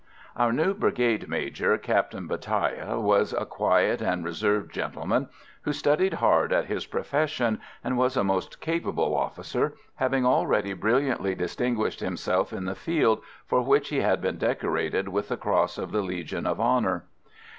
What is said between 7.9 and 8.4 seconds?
was a